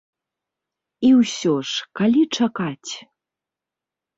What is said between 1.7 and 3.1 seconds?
ж, калі чакаць?